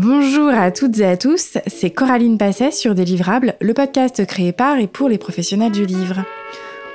[0.00, 4.78] Bonjour à toutes et à tous, c'est Coraline Passet sur Délivrables, le podcast créé par
[4.78, 6.22] et pour les professionnels du livre.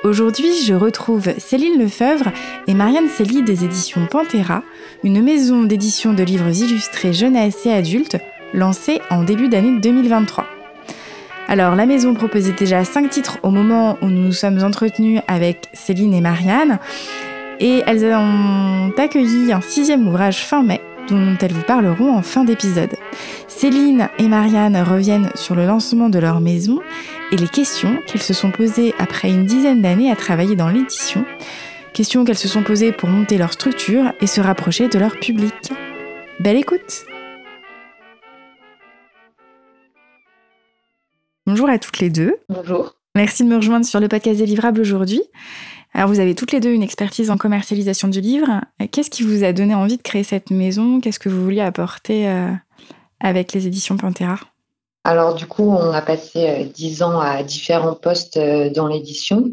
[0.04, 2.32] Aujourd'hui, je retrouve Céline Lefebvre
[2.66, 4.62] et Marianne Célie des éditions Pantera,
[5.02, 8.16] une maison d'édition de livres illustrés jeunesse et adultes
[8.54, 10.46] lancée en début d'année 2023.
[11.48, 15.68] Alors, la maison proposait déjà 5 titres au moment où nous nous sommes entretenus avec
[15.74, 16.78] Céline et Marianne,
[17.60, 22.44] et elles ont accueilli un sixième ouvrage fin mai dont elles vous parleront en fin
[22.44, 22.94] d'épisode.
[23.48, 26.80] Céline et Marianne reviennent sur le lancement de leur maison
[27.32, 31.24] et les questions qu'elles se sont posées après une dizaine d'années à travailler dans l'édition,
[31.92, 35.72] questions qu'elles se sont posées pour monter leur structure et se rapprocher de leur public.
[36.40, 37.06] Belle écoute
[41.46, 42.36] Bonjour à toutes les deux.
[42.48, 42.96] Bonjour.
[43.14, 45.22] Merci de me rejoindre sur le podcast des livrables aujourd'hui.
[45.96, 48.60] Alors vous avez toutes les deux une expertise en commercialisation du livre.
[48.90, 51.00] Qu'est-ce qui vous a donné envie de créer cette maison?
[51.00, 52.50] Qu'est-ce que vous vouliez apporter euh,
[53.20, 54.40] avec les éditions Pantera?
[55.04, 59.44] Alors du coup, on a passé euh, dix ans à différents postes euh, dans l'édition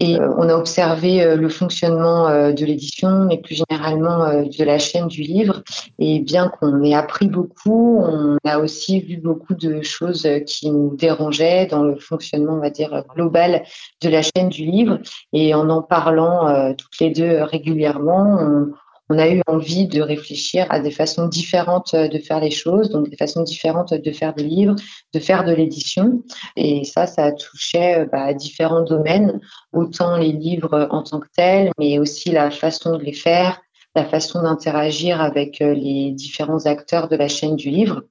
[0.00, 4.64] et euh, on a observé euh, le fonctionnement euh, de l'édition, mais plus généralement de
[4.64, 5.62] la chaîne du livre.
[5.98, 10.94] Et bien qu'on ait appris beaucoup, on a aussi vu beaucoup de choses qui nous
[10.96, 13.64] dérangeaient dans le fonctionnement, on va dire, global
[14.02, 15.00] de la chaîne du livre.
[15.32, 18.72] Et en en parlant toutes les deux régulièrement, on,
[19.10, 23.08] on a eu envie de réfléchir à des façons différentes de faire les choses, donc
[23.08, 24.76] des façons différentes de faire des livres,
[25.14, 26.22] de faire de l'édition.
[26.56, 29.40] Et ça, ça touchait bah, à différents domaines,
[29.72, 33.60] autant les livres en tant que tels, mais aussi la façon de les faire,
[33.94, 38.02] la façon d'interagir avec euh, les différents acteurs de la chaîne du livre.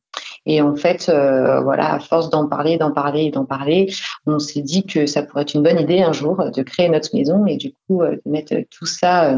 [0.46, 3.94] Et en fait, euh, voilà, à force d'en parler, d'en parler et d'en parler,
[4.26, 7.16] on s'est dit que ça pourrait être une bonne idée un jour de créer notre
[7.16, 9.38] maison et du coup euh, de mettre tout ça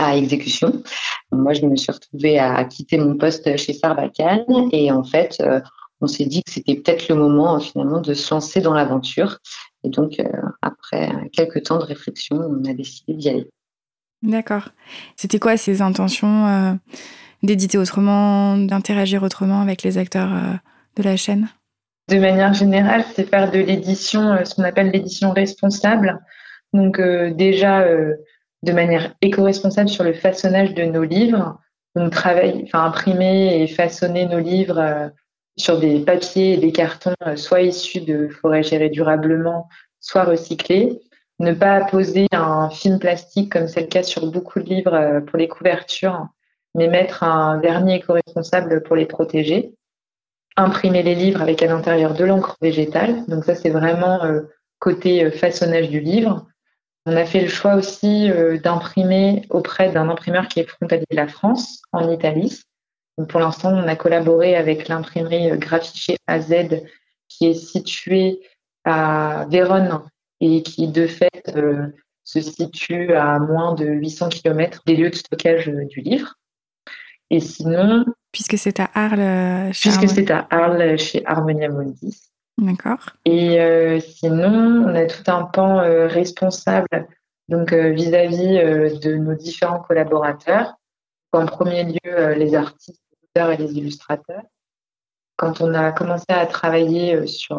[0.00, 0.82] à exécution.
[1.30, 5.60] Moi, je me suis retrouvée à quitter mon poste chez Sarbacane et en fait, euh,
[6.00, 9.38] on s'est dit que c'était peut-être le moment finalement de se lancer dans l'aventure.
[9.84, 10.24] Et donc, euh,
[10.62, 13.50] après quelques temps de réflexion, on a décidé d'y aller.
[14.22, 14.70] D'accord.
[15.16, 16.72] C'était quoi ces intentions euh,
[17.42, 20.30] d'éditer autrement, d'interagir autrement avec les acteurs
[20.96, 21.48] de la chaîne?
[22.08, 26.18] De manière générale, c'est faire de l'édition, ce qu'on appelle l'édition responsable.
[26.72, 27.86] Donc déjà,
[28.62, 31.58] de manière éco-responsable sur le façonnage de nos livres.
[31.94, 35.08] On travaille, enfin imprimer et façonner nos livres euh,
[35.56, 41.00] sur des papiers et des cartons, euh, soit issus de forêts gérées durablement, soit recyclés.
[41.38, 45.20] Ne pas poser un film plastique comme c'est le cas sur beaucoup de livres euh,
[45.20, 46.28] pour les couvertures,
[46.74, 49.74] mais mettre un vernis éco-responsable pour les protéger.
[50.56, 53.24] Imprimer les livres avec à l'intérieur de l'encre végétale.
[53.26, 54.20] Donc ça, c'est vraiment
[54.78, 56.49] côté façonnage du livre.
[57.10, 61.16] On a fait le choix aussi euh, d'imprimer auprès d'un imprimeur qui est frontalier de
[61.16, 62.62] la France, en Italie.
[63.28, 66.54] pour l'instant, on a collaboré avec l'imprimerie Graphiché AZ
[67.28, 68.38] qui est située
[68.84, 70.02] à Vérone
[70.40, 71.88] et qui, de fait, euh,
[72.22, 76.34] se situe à moins de 800 km des lieux de stockage du livre.
[77.30, 78.04] Et sinon.
[78.30, 79.72] Puisque c'est à Arles.
[79.72, 82.30] Puisque c'est à Arles chez Harmonia Mondis.
[82.60, 82.98] D'accord.
[83.24, 87.08] Et euh, sinon, on a tout un pan euh, responsable
[87.48, 90.74] donc euh, vis-à-vis de nos différents collaborateurs.
[91.32, 94.42] En premier lieu, les artistes, les auteurs et les illustrateurs.
[95.36, 97.58] Quand on a commencé à travailler sur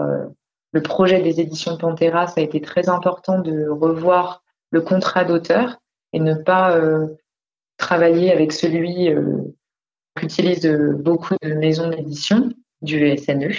[0.71, 5.77] le projet des éditions Pantera, ça a été très important de revoir le contrat d'auteur
[6.13, 6.77] et ne pas
[7.77, 9.09] travailler avec celui
[10.15, 10.67] qu'utilisent
[10.99, 12.51] beaucoup de maisons d'édition
[12.81, 13.51] du SNE.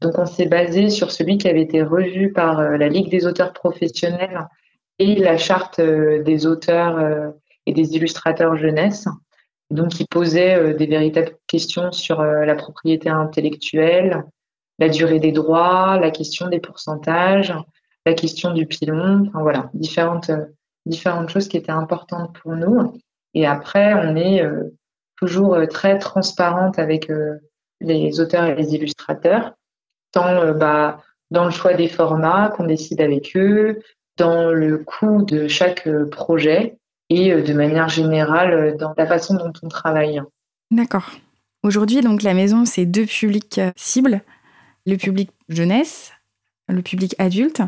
[0.00, 3.26] Donc on s'est basé sur celui qui avait été revu par euh, la Ligue des
[3.26, 4.46] auteurs professionnels
[4.98, 7.30] et la charte euh, des auteurs euh,
[7.66, 9.08] et des illustrateurs jeunesse.
[9.70, 14.24] Donc qui posait des véritables questions sur la propriété intellectuelle,
[14.78, 17.52] la durée des droits, la question des pourcentages,
[18.06, 20.30] la question du pilon, enfin voilà, différentes,
[20.86, 22.98] différentes choses qui étaient importantes pour nous.
[23.34, 24.42] Et après, on est
[25.16, 27.12] toujours très transparente avec
[27.82, 29.52] les auteurs et les illustrateurs
[30.12, 33.80] tant euh, bah, dans le choix des formats qu'on décide avec eux,
[34.16, 36.76] dans le coût de chaque euh, projet
[37.10, 40.20] et euh, de manière générale dans la façon dont on travaille.
[40.70, 41.10] D'accord.
[41.62, 44.22] Aujourd'hui, donc la maison, c'est deux publics cibles
[44.86, 46.12] le public jeunesse,
[46.68, 47.60] le public adulte.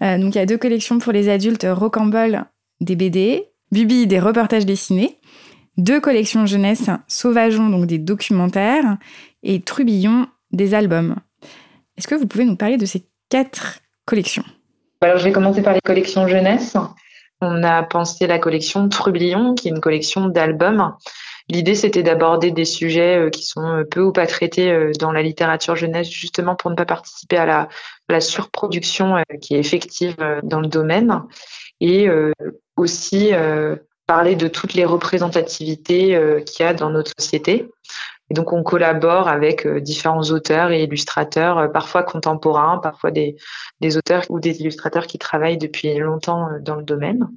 [0.00, 2.44] donc il y a deux collections pour les adultes Rocambole
[2.82, 5.18] des BD, Bubi des reportages dessinés,
[5.78, 8.98] deux collections jeunesse Sauvageon donc des documentaires
[9.42, 11.16] et Trubillon des albums.
[12.00, 14.42] Est-ce que vous pouvez nous parler de ces quatre collections?
[15.02, 16.78] Alors, je vais commencer par les collections jeunesse.
[17.42, 20.94] On a pensé la collection Trublion, qui est une collection d'albums
[21.50, 26.08] L'idée, c'était d'aborder des sujets qui sont peu ou pas traités dans la littérature jeunesse,
[26.08, 27.68] justement pour ne pas participer à la,
[28.08, 31.22] la surproduction qui est effective dans le domaine,
[31.80, 32.08] et
[32.76, 33.32] aussi
[34.06, 37.68] parler de toutes les représentativités qu'il y a dans notre société.
[38.30, 43.36] Et donc, on collabore avec euh, différents auteurs et illustrateurs, euh, parfois contemporains, parfois des,
[43.96, 47.28] auteurs ou des illustrateurs qui travaillent depuis longtemps euh, dans le domaine.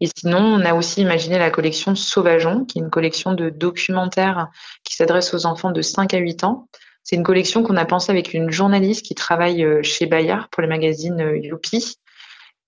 [0.00, 4.48] Et sinon, on a aussi imaginé la collection Sauvageon, qui est une collection de documentaires
[4.84, 6.68] qui s'adresse aux enfants de 5 à 8 ans.
[7.02, 10.68] C'est une collection qu'on a pensée avec une journaliste qui travaille chez Bayard pour les
[10.68, 11.96] magazines Youpi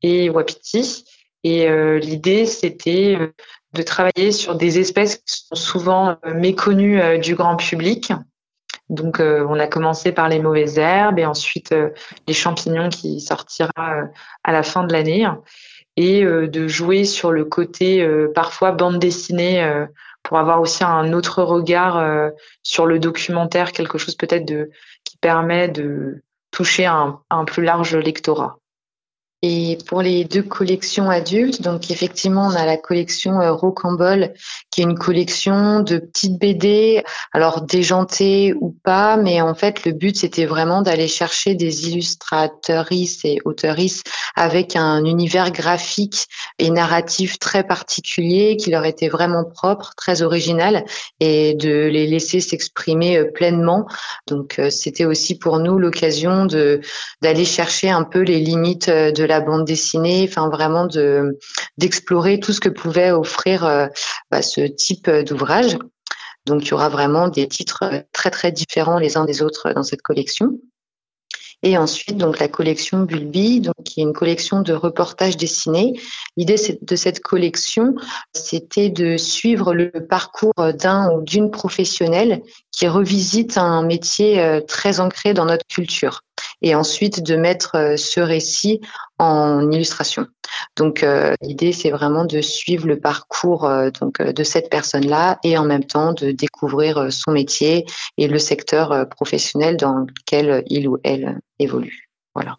[0.02, 1.04] et Wapiti.
[1.44, 1.68] Et
[2.00, 3.18] l'idée, c'était
[3.72, 8.12] de travailler sur des espèces qui sont souvent euh, méconnues euh, du grand public.
[8.88, 11.74] Donc, euh, on a commencé par les mauvaises herbes et ensuite
[12.26, 14.08] les champignons qui sortira
[14.42, 15.28] à la fin de l'année
[15.96, 19.86] et de jouer sur le côté parfois bande dessinée
[20.24, 22.32] pour avoir aussi un autre regard
[22.64, 24.46] sur le documentaire, quelque chose peut-être
[25.04, 28.59] qui permet de toucher un plus large lectorat.
[29.42, 34.34] Et pour les deux collections adultes, donc effectivement, on a la collection euh, Rocambole,
[34.70, 37.02] qui est une collection de petites BD,
[37.32, 43.24] alors déjantées ou pas, mais en fait, le but, c'était vraiment d'aller chercher des illustratrices
[43.24, 44.06] et auteuristes
[44.36, 46.26] avec un univers graphique
[46.58, 50.84] et narratif très particulier, qui leur était vraiment propre, très original,
[51.18, 53.86] et de les laisser s'exprimer euh, pleinement.
[54.26, 56.82] Donc, euh, c'était aussi pour nous l'occasion de
[57.22, 61.38] d'aller chercher un peu les limites de bande dessinée, enfin vraiment de
[61.78, 63.86] d'explorer tout ce que pouvait offrir euh,
[64.32, 65.78] bah, ce type d'ouvrage.
[66.46, 69.84] Donc il y aura vraiment des titres très très différents les uns des autres dans
[69.84, 70.58] cette collection.
[71.62, 75.92] Et ensuite, donc la collection Bulbi, donc qui est une collection de reportages dessinés.
[76.38, 77.94] L'idée de cette collection,
[78.34, 82.42] c'était de suivre le parcours d'un ou d'une professionnelle
[82.72, 86.22] qui revisite un métier euh, très ancré dans notre culture
[86.62, 88.80] et ensuite de mettre euh, ce récit
[89.18, 90.26] en illustration.
[90.76, 95.56] Donc euh, l'idée c'est vraiment de suivre le parcours euh, donc de cette personne-là et
[95.58, 97.86] en même temps de découvrir son métier
[98.18, 102.08] et le secteur professionnel dans lequel il ou elle évolue.
[102.34, 102.56] Voilà.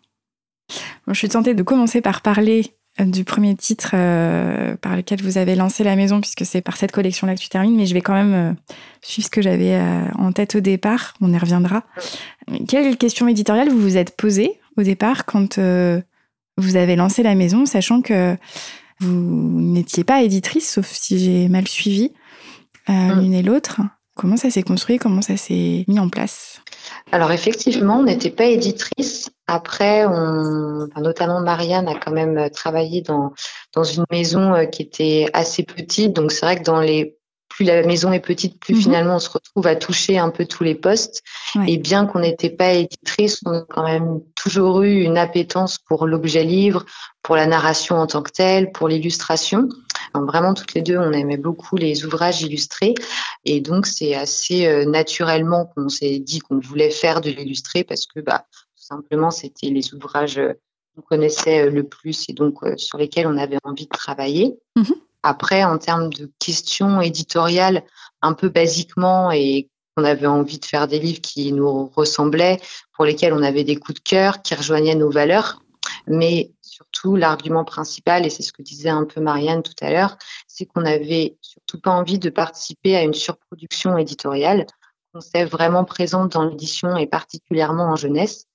[1.08, 5.56] je suis tentée de commencer par parler du premier titre euh, par lequel vous avez
[5.56, 8.14] lancé la maison, puisque c'est par cette collection-là que tu termines, mais je vais quand
[8.14, 8.54] même euh,
[9.02, 11.84] suivre ce que j'avais euh, en tête au départ, on y reviendra.
[12.68, 15.60] Quelle question éditoriale vous vous êtes posée au départ quand
[16.58, 18.36] vous avez lancé la maison, sachant que
[19.00, 22.12] vous n'étiez pas éditrice, sauf si j'ai mal suivi
[22.88, 23.20] mmh.
[23.20, 23.82] l'une et l'autre
[24.16, 24.98] Comment ça s'est construit?
[24.98, 26.62] Comment ça s'est mis en place?
[27.12, 29.30] Alors effectivement, on n'était pas éditrice.
[29.54, 33.34] Après, on, notamment Marianne a quand même travaillé dans,
[33.74, 36.14] dans une maison euh, qui était assez petite.
[36.14, 37.18] Donc c'est vrai que dans les
[37.50, 38.82] plus la maison est petite, plus mhm.
[38.82, 41.22] finalement on se retrouve à toucher un peu tous les postes.
[41.68, 46.08] Et bien qu'on n'était pas éditrice, on a quand même toujours eu une appétence pour
[46.08, 46.86] l'objet livre,
[47.22, 49.68] pour la narration en tant que telle, pour l'illustration.
[50.14, 52.94] Vraiment, toutes les deux, on aimait beaucoup les ouvrages illustrés.
[53.44, 58.06] Et donc, c'est assez euh, naturellement qu'on s'est dit qu'on voulait faire de l'illustré parce
[58.06, 58.46] que, bah,
[58.82, 60.54] tout simplement, c'était les ouvrages euh,
[60.96, 64.58] qu'on connaissait euh, le plus et donc sur lesquels on avait envie de travailler.
[64.76, 64.96] Mhm.
[65.24, 67.84] Après, en termes de questions éditoriales,
[68.24, 72.60] un peu basiquement, et on avait envie de faire des livres qui nous ressemblaient,
[72.94, 75.62] pour lesquels on avait des coups de cœur, qui rejoignaient nos valeurs.
[76.08, 80.18] Mais surtout, l'argument principal, et c'est ce que disait un peu Marianne tout à l'heure,
[80.48, 84.66] c'est qu'on avait surtout pas envie de participer à une surproduction éditoriale.
[85.14, 88.48] On s'est vraiment présente dans l'édition et particulièrement en jeunesse.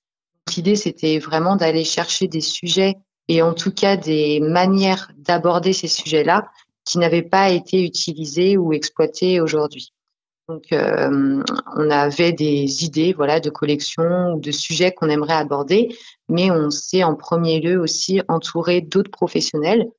[0.55, 2.95] L'idée, c'était vraiment d'aller chercher des sujets
[3.27, 6.49] et en tout cas des manières d'aborder ces sujets-là
[6.85, 9.93] qui n'avaient pas été utilisées ou exploitées aujourd'hui.
[10.47, 11.43] Donc, euh,
[11.75, 15.93] on avait des idées, voilà, de collections ou de sujets qu'on aimerait aborder,
[16.29, 19.89] mais on s'est en premier lieu aussi entouré d'autres professionnels,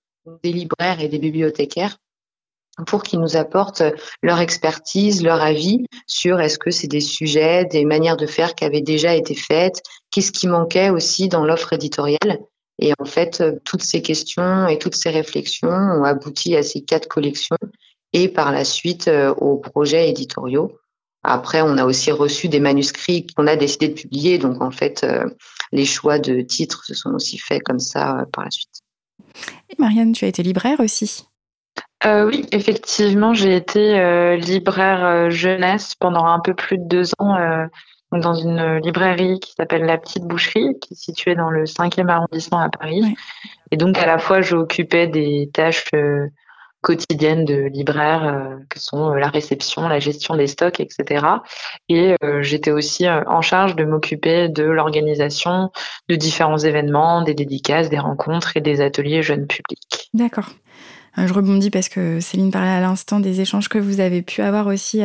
[0.43, 1.99] des libraires et des bibliothécaires,
[2.87, 3.82] pour qu'ils nous apportent
[4.23, 8.64] leur expertise, leur avis sur est-ce que c'est des sujets, des manières de faire qui
[8.64, 12.38] avaient déjà été faites, qu'est-ce qui manquait aussi dans l'offre éditoriale.
[12.80, 17.08] Et en fait, toutes ces questions et toutes ces réflexions ont abouti à ces quatre
[17.08, 17.56] collections
[18.12, 20.78] et par la suite euh, aux projets éditoriaux.
[21.23, 24.38] Après, on a aussi reçu des manuscrits qu'on a décidé de publier.
[24.38, 25.26] Donc, en fait, euh,
[25.73, 28.82] les choix de titres se sont aussi faits comme ça euh, par la suite.
[29.68, 31.27] Et Marianne, tu as été libraire aussi
[32.05, 37.37] Oui, effectivement, j'ai été libraire jeunesse pendant un peu plus de deux ans
[38.11, 42.61] dans une librairie qui s'appelle La Petite Boucherie, qui est située dans le 5e arrondissement
[42.61, 43.02] à Paris.
[43.71, 45.90] Et donc, à la fois, j'occupais des tâches
[46.81, 51.26] quotidiennes de libraires, que sont la réception, la gestion des stocks, etc.
[51.88, 55.71] Et j'étais aussi en charge de m'occuper de l'organisation
[56.09, 60.09] de différents événements, des dédicaces, des rencontres et des ateliers jeunes publics.
[60.14, 60.49] D'accord.
[61.26, 64.66] Je rebondis parce que Céline parlait à l'instant des échanges que vous avez pu avoir
[64.68, 65.02] aussi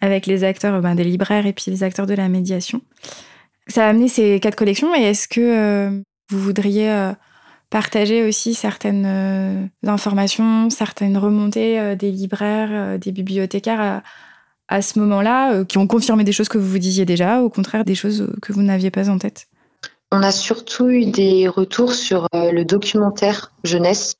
[0.00, 2.80] avec les acteurs ben, des libraires et puis les acteurs de la médiation.
[3.66, 5.90] Ça a amené ces quatre collections et est-ce que euh,
[6.30, 7.12] vous voudriez euh,
[7.68, 14.02] partager aussi certaines euh, informations, certaines remontées des libraires, des bibliothécaires à,
[14.68, 17.84] à ce moment-là, qui ont confirmé des choses que vous vous disiez déjà, au contraire
[17.84, 19.46] des choses que vous n'aviez pas en tête?
[20.10, 24.14] On a surtout eu des retours sur le documentaire jeunesse.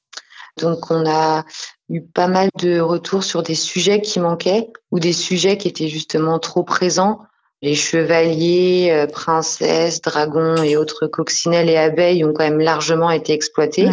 [0.59, 1.45] Donc on a
[1.89, 5.89] eu pas mal de retours sur des sujets qui manquaient ou des sujets qui étaient
[5.89, 7.23] justement trop présents.
[7.63, 13.35] Les chevaliers, euh, princesses, dragons et autres coccinelles et abeilles ont quand même largement été
[13.35, 13.87] exploités.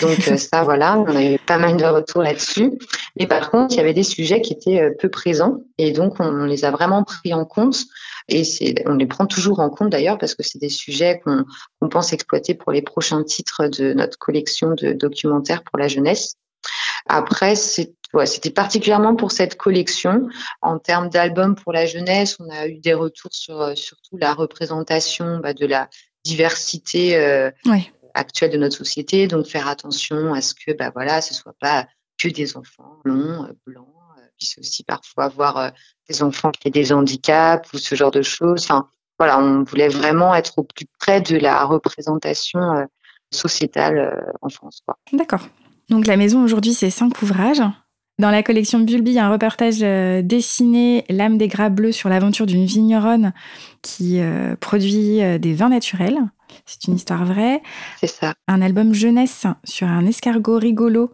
[0.00, 2.78] Donc euh, ça, voilà, on a eu pas mal de retours là-dessus.
[3.18, 6.20] Mais par contre, il y avait des sujets qui étaient euh, peu présents et donc
[6.20, 7.78] on les a vraiment pris en compte.
[8.30, 8.44] Et
[8.84, 12.52] on les prend toujours en compte d'ailleurs parce que c'est des sujets qu'on pense exploiter
[12.54, 16.34] pour les prochains titres de notre collection de documentaires pour la jeunesse.
[17.06, 17.54] Après,
[18.24, 20.28] c'était particulièrement pour cette collection.
[20.62, 24.32] En termes d'albums pour la jeunesse, on a eu des retours sur euh, surtout la
[24.34, 25.88] représentation bah, de la
[26.24, 27.50] diversité euh,
[28.14, 29.26] actuelle de notre société.
[29.26, 31.86] Donc, faire attention à ce que, bah voilà, ce soit pas
[32.18, 33.86] que des enfants longs, euh, blancs,
[34.38, 35.72] puisse aussi parfois avoir
[36.08, 38.62] des enfants qui ont des handicaps ou ce genre de choses.
[38.64, 38.88] Enfin,
[39.18, 42.60] voilà, on voulait vraiment être au plus près de la représentation
[43.32, 44.80] sociétale en France.
[45.12, 45.48] D'accord.
[45.88, 47.62] Donc la maison aujourd'hui, c'est cinq ouvrages.
[48.18, 51.92] Dans la collection Bulby, il y a un reportage euh, dessiné L'âme des gras bleus
[51.92, 53.32] sur l'aventure d'une vigneronne
[53.80, 56.18] qui euh, produit euh, des vins naturels.
[56.66, 57.62] C'est une histoire vraie.
[58.00, 58.34] C'est ça.
[58.48, 61.12] Un album jeunesse sur un escargot rigolo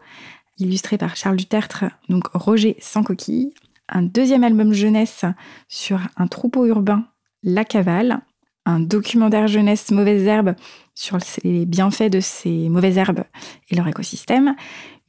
[0.59, 3.53] illustré par Charles Dutertre, donc Roger sans coquille.
[3.91, 5.27] Un deuxième album jeunesse
[5.69, 7.05] sur un troupeau urbain,
[7.43, 8.21] La Cavale.
[8.65, 10.55] Un documentaire jeunesse Mauvaises herbes
[10.95, 13.25] sur les bienfaits de ces mauvaises herbes
[13.69, 14.55] et leur écosystème,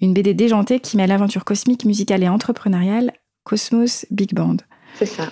[0.02, 4.58] une BD déjantée qui met l'aventure cosmique, musicale et entrepreneuriale Cosmos Big Band.
[4.96, 5.30] C'est ça.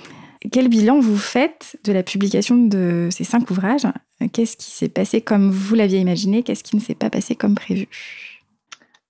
[0.51, 3.87] Quel bilan vous faites de la publication de ces cinq ouvrages?
[4.33, 6.43] Qu'est-ce qui s'est passé comme vous l'aviez imaginé?
[6.43, 7.87] Qu'est-ce qui ne s'est pas passé comme prévu?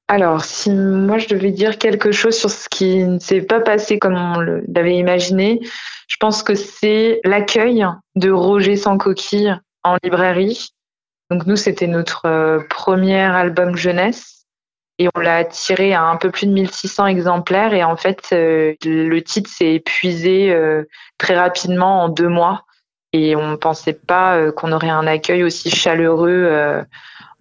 [0.07, 3.97] Alors, si moi je devais dire quelque chose sur ce qui ne s'est pas passé
[3.97, 5.59] comme on l'avait imaginé,
[6.07, 10.69] je pense que c'est l'accueil de Roger sans coquille en librairie.
[11.31, 14.42] Donc nous, c'était notre euh, premier album jeunesse
[15.03, 18.73] et on l'a tiré à un peu plus de 1600 exemplaires et en fait, euh,
[18.83, 20.83] le titre s'est épuisé euh,
[21.17, 22.65] très rapidement en deux mois
[23.11, 26.83] et on ne pensait pas qu'on aurait un accueil aussi chaleureux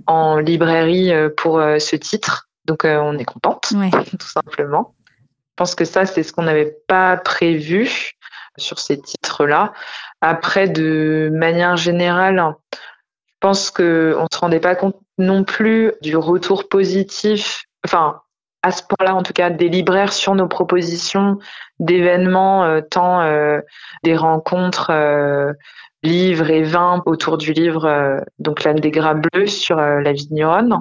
[0.07, 2.51] en librairie pour ce titre.
[2.67, 3.73] Donc on est contente,
[4.21, 4.95] tout simplement.
[5.53, 8.13] Je pense que ça, c'est ce qu'on n'avait pas prévu
[8.59, 9.73] sur ces titres-là.
[10.21, 12.55] Après, de manière générale,
[13.43, 18.23] pense qu'on ne se rendait pas compte non plus du retour positif, enfin,
[18.63, 21.39] à ce point-là, en tout cas, des libraires sur nos propositions
[21.81, 23.61] d'événements, euh, tant euh,
[24.05, 25.53] des rencontres euh,
[26.05, 30.79] livres et vins autour du livre, donc l'âme des gras bleus sur la vigneronne,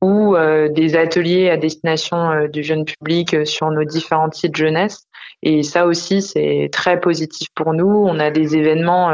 [0.00, 0.34] ou
[0.70, 5.08] des ateliers à destination du jeune public sur nos différents titres jeunesse.
[5.42, 7.86] Et ça aussi, c'est très positif pour nous.
[7.86, 9.10] On a des événements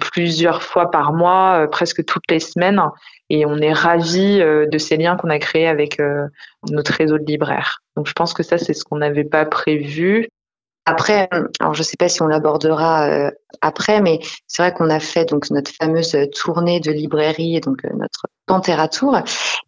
[0.00, 2.80] plusieurs fois par mois, euh, presque toutes les semaines.
[3.30, 6.26] Et on est ravis euh, de ces liens qu'on a créés avec euh,
[6.70, 7.80] notre réseau de libraires.
[7.96, 10.28] Donc je pense que ça, c'est ce qu'on n'avait pas prévu.
[10.84, 11.28] Après,
[11.60, 15.24] alors je sais pas si on l'abordera euh, après, mais c'est vrai qu'on a fait
[15.24, 19.16] donc notre fameuse tournée de librairie, donc euh, notre Pantera Tour,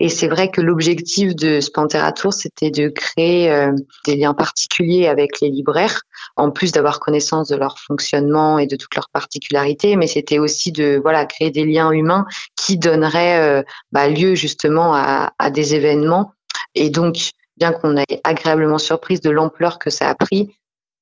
[0.00, 3.70] et c'est vrai que l'objectif de ce Pantera Tour, c'était de créer euh,
[4.06, 6.02] des liens particuliers avec les libraires,
[6.34, 10.72] en plus d'avoir connaissance de leur fonctionnement et de toutes leurs particularités, mais c'était aussi
[10.72, 16.32] de voilà créer des liens humains qui donneraient bah, lieu justement à, à des événements,
[16.74, 20.56] et donc bien qu'on ait agréablement surprise de l'ampleur que ça a pris,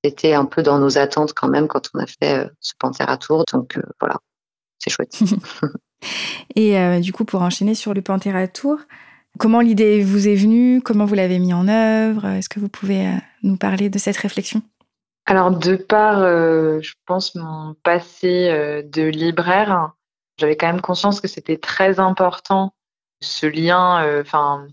[0.05, 3.17] c'était un peu dans nos attentes quand même quand on a fait euh, ce Pantera
[3.17, 3.45] Tour.
[3.53, 4.17] Donc euh, voilà,
[4.79, 5.19] c'est chouette.
[6.57, 8.79] Et euh, du coup, pour enchaîner sur le Pantera Tour,
[9.39, 10.83] comment l'idée vous est venue?
[10.83, 12.27] Comment vous l'avez mis en œuvre?
[12.27, 13.09] Est-ce que vous pouvez
[13.43, 14.63] nous parler de cette réflexion?
[15.27, 19.93] Alors, de par, je pense, mon passé de libraire,
[20.37, 22.75] j'avais quand même conscience que c'était très important
[23.21, 24.67] ce lien, enfin,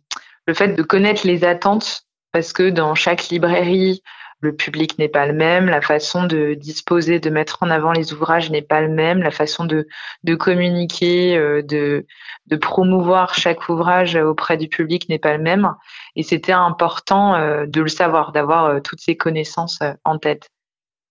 [0.48, 4.02] le fait de connaître les attentes, parce que dans chaque librairie,
[4.42, 8.14] le public n'est pas le même, la façon de disposer, de mettre en avant les
[8.14, 9.88] ouvrages n'est pas le même, la façon de,
[10.24, 12.06] de communiquer, euh, de,
[12.48, 15.76] de promouvoir chaque ouvrage auprès du public n'est pas le même.
[16.16, 20.50] Et c'était important euh, de le savoir, d'avoir euh, toutes ces connaissances en tête.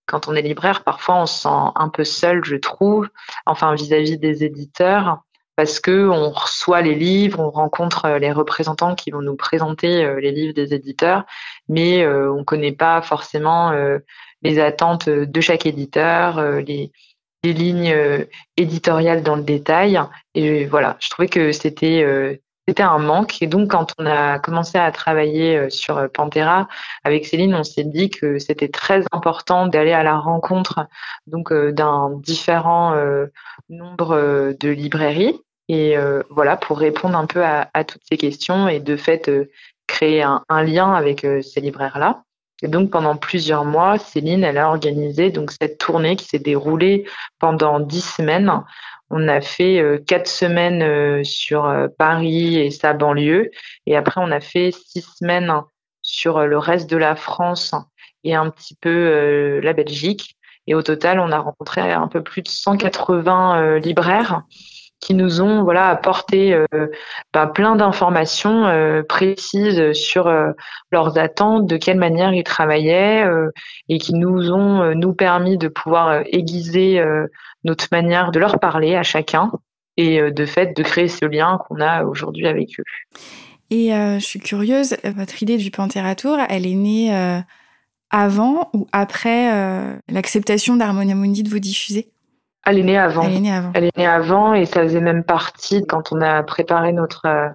[0.06, 3.10] Quand on est libraire, parfois on se sent un peu seul, je trouve,
[3.44, 5.20] enfin vis-à-vis -vis des éditeurs,
[5.58, 10.04] parce que on reçoit les livres, on rencontre euh, les représentants qui vont nous présenter
[10.04, 11.24] euh, les livres des éditeurs,
[11.68, 13.72] mais euh, on ne connaît pas forcément
[14.42, 16.92] les attentes de chaque éditeur, les,
[17.42, 17.92] lignes
[18.56, 20.00] éditoriales dans le détail.
[20.36, 23.42] Et voilà, je trouvais que c'était c'était un manque.
[23.42, 26.68] Et donc, quand on a commencé à travailler sur Pantera
[27.02, 30.86] avec Céline, on s'est dit que c'était très important d'aller à la rencontre
[31.26, 32.94] donc d'un différent
[33.68, 38.80] nombre de librairies et euh, voilà, pour répondre un peu à, toutes ces questions et
[38.80, 39.50] de fait euh,
[39.86, 42.22] créer un, un, lien avec euh, ces libraires-là.
[42.62, 47.04] Et donc pendant plusieurs mois, Céline, elle a organisé donc cette tournée qui s'est déroulée
[47.38, 48.50] pendant dix semaines.
[49.10, 53.50] On a fait quatre semaines sur Paris et sa banlieue,
[53.86, 55.50] et après on a fait six semaines
[56.02, 57.74] sur le reste de la France
[58.24, 60.36] et un petit peu la Belgique.
[60.66, 64.42] Et au total, on a rencontré un peu plus de 180 libraires
[65.00, 66.66] qui nous ont voilà apporté euh,
[67.32, 70.50] bah, plein d'informations euh, précises sur euh,
[70.90, 73.24] leurs attentes, de quelle manière ils travaillaient
[73.88, 77.02] et qui nous ont nous permis de pouvoir aiguiser
[77.64, 79.52] notre manière de leur parler à chacun
[79.96, 82.84] et de fait de créer ce lien qu'on a aujourd'hui avec eux.
[83.70, 86.14] Et je suis curieuse, votre idée du Panthéra
[86.48, 87.42] elle est née
[88.10, 92.10] avant ou après l'acceptation d'Harmonia Mundi de vous diffuser?
[92.66, 93.22] Elle est née avant.
[93.22, 94.54] Elle est née avant.
[94.54, 97.48] et ça faisait même partie quand on a préparé notre euh,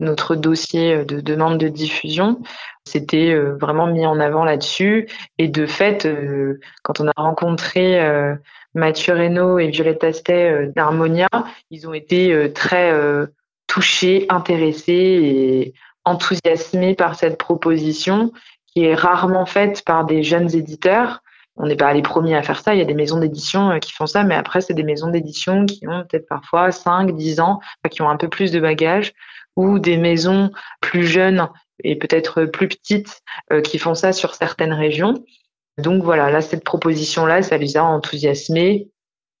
[0.00, 2.40] notre dossier de demande de diffusion.
[2.84, 5.08] C'était euh, vraiment mis en avant là-dessus.
[5.38, 8.00] Et de fait, euh, quand on a rencontré
[8.74, 11.28] Mathieu Reynaud et Violette Astet d'Harmonia,
[11.70, 12.92] ils ont été très
[13.68, 18.32] touchés, intéressés et enthousiasmés par cette proposition
[18.66, 21.22] qui est rarement faite par des jeunes éditeurs
[21.56, 22.74] on n'est pas les premiers à faire ça.
[22.74, 25.08] Il y a des maisons d'édition euh, qui font ça, mais après, c'est des maisons
[25.08, 29.12] d'édition qui ont peut-être parfois 5, 10 ans, qui ont un peu plus de bagages,
[29.56, 31.48] ou des maisons plus jeunes
[31.82, 35.24] et peut-être plus petites euh, qui font ça sur certaines régions.
[35.78, 38.88] Donc voilà, là, cette proposition-là, ça les a enthousiasmés.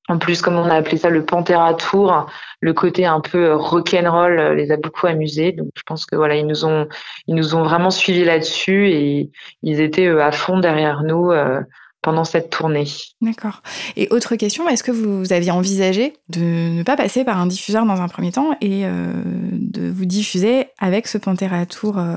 [0.08, 4.38] En plus, comme on a appelé ça le Pantera Tour, le côté un peu rock'n'roll
[4.38, 5.50] euh, les a beaucoup amusés.
[5.50, 6.86] Donc, je pense que voilà, ils nous ont,
[7.26, 9.30] ils nous ont vraiment suivis là-dessus et
[9.62, 11.32] ils étaient à fond derrière nous
[12.04, 12.86] pendant cette tournée.
[13.22, 13.62] D'accord.
[13.96, 17.86] Et autre question, est-ce que vous aviez envisagé de ne pas passer par un diffuseur
[17.86, 19.10] dans un premier temps et euh,
[19.52, 22.16] de vous diffuser avec ce Pantera Tour euh,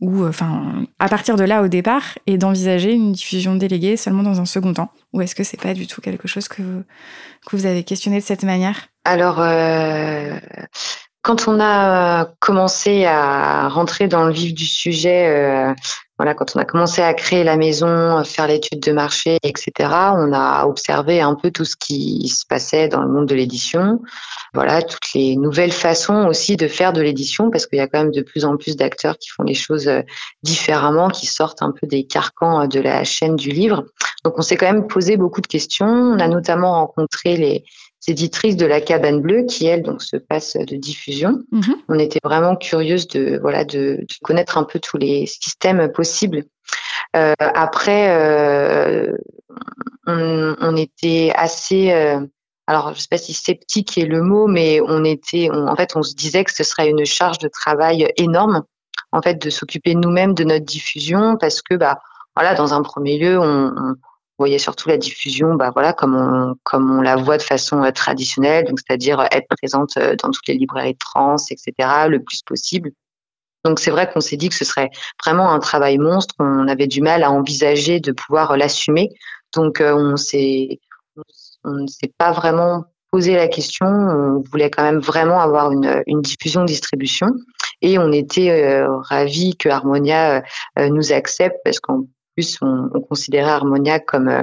[0.00, 4.42] ou enfin à partir de là au départ et d'envisager une diffusion déléguée seulement dans
[4.42, 4.90] un second temps?
[5.14, 6.82] Ou est-ce que c'est pas du tout quelque chose que vous,
[7.46, 8.88] que vous avez questionné de cette manière?
[9.06, 10.34] Alors euh,
[11.22, 15.74] quand on a commencé à rentrer dans le vif du sujet
[16.16, 20.32] voilà, quand on a commencé à créer la maison, faire l'étude de marché, etc., on
[20.32, 24.00] a observé un peu tout ce qui se passait dans le monde de l'édition.
[24.54, 27.98] Voilà, toutes les nouvelles façons aussi de faire de l'édition, parce qu'il y a quand
[27.98, 30.02] même de plus en plus d'acteurs qui font les choses euh,
[30.44, 33.84] différemment, qui sortent un peu des carcans euh, de la chaîne du livre.
[34.24, 35.86] Donc, on s'est quand même posé beaucoup de questions.
[35.86, 37.64] On a notamment rencontré les,
[38.08, 41.42] éditrices de la cabane bleue qui elle donc se passe de diffusion.
[41.52, 41.76] Mhm.
[41.88, 46.44] On était vraiment curieuse de voilà de, de, connaître un peu tous les systèmes possibles.
[47.16, 49.16] Euh, après, euh,
[50.06, 52.20] on, on, était assez euh,
[52.66, 56.02] alors je sais pas si sceptique est le mot, mais on était en fait on
[56.02, 58.64] se disait que ce serait une charge de travail énorme
[59.12, 62.00] en fait de s'occuper nous-mêmes de notre diffusion parce que bah
[62.34, 63.94] voilà dans un premier lieu on, on
[64.38, 67.90] voyez surtout la diffusion, bah voilà, comme on, comme on la voit de façon euh,
[67.90, 71.72] traditionnelle, donc c'est-à-dire euh, être présente euh, dans toutes les librairies de France, etc.,
[72.08, 72.90] le plus possible.
[73.64, 74.90] Donc c'est vrai qu'on s'est dit que ce serait
[75.24, 76.34] vraiment un travail monstre.
[76.38, 79.08] On avait du mal à envisager de pouvoir l'assumer.
[79.54, 80.80] Donc on s'est,
[81.64, 83.86] on ne s'est pas vraiment posé la question.
[83.86, 87.28] On voulait quand même vraiment avoir une, une diffusion distribution
[87.80, 90.42] et on était euh, ravis que Harmonia
[90.76, 94.42] nous accepte parce qu'on plus, on, considérait Harmonia comme, euh,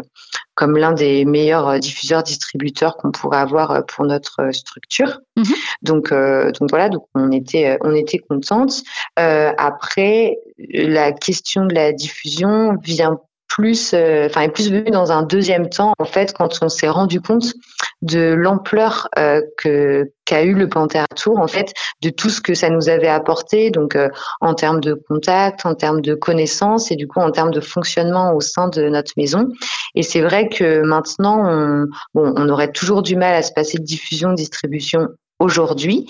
[0.55, 5.19] comme l'un des meilleurs euh, diffuseurs distributeurs qu'on pourrait avoir euh, pour notre structure.
[5.37, 5.45] Mhm.
[5.81, 8.83] Donc, donc voilà, donc on était, on était contente.
[9.15, 13.19] après, la question de la diffusion vient
[13.55, 17.21] plus, enfin, est plus venue dans un deuxième temps, en fait, quand on s'est rendu
[17.21, 17.53] compte
[18.01, 22.53] de l'ampleur euh, que qu'a eu le Pantera Tour, en fait, de tout ce que
[22.53, 24.09] ça nous avait apporté, donc euh,
[24.39, 28.33] en termes de contact, en termes de connaissances et du coup en termes de fonctionnement
[28.33, 29.49] au sein de notre maison.
[29.95, 33.77] Et c'est vrai que maintenant, on, bon, on aurait toujours du mal à se passer
[33.77, 35.09] de diffusion, distribution
[35.41, 36.09] aujourd'hui.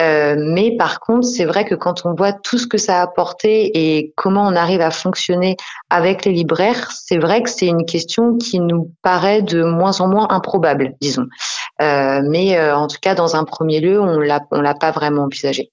[0.00, 3.02] Euh, mais par contre, c'est vrai que quand on voit tout ce que ça a
[3.02, 5.56] apporté et comment on arrive à fonctionner
[5.90, 10.08] avec les libraires, c'est vrai que c'est une question qui nous paraît de moins en
[10.08, 11.26] moins improbable, disons.
[11.80, 14.90] Euh, mais euh, en tout cas, dans un premier lieu, on l'a, on l'a pas
[14.90, 15.70] vraiment envisagé.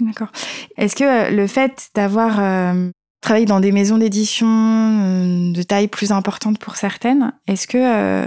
[0.00, 0.28] D'accord.
[0.76, 2.40] Est-ce que le fait d'avoir
[3.20, 4.46] travaillé dans des maisons d'édition
[5.52, 8.26] de taille plus importante pour certaines, est-ce que